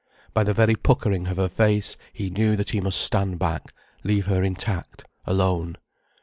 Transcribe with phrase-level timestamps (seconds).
[0.33, 3.65] By the very puckering of her face he knew that he must stand back,
[4.03, 5.77] leave her intact, alone.